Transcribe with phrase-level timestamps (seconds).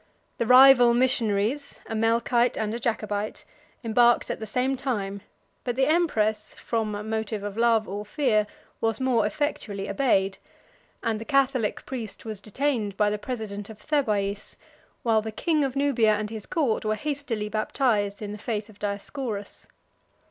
[0.39, 3.45] The rival missionaries, a Melchite and a Jacobite,
[3.83, 5.21] embarked at the same time;
[5.63, 8.47] but the empress, from a motive of love or fear,
[8.79, 10.39] was more effectually obeyed;
[11.03, 14.55] and the Catholic priest was detained by the president of Thebais,
[15.03, 18.79] while the king of Nubia and his court were hastily baptized in the faith of
[18.79, 19.67] Dioscorus.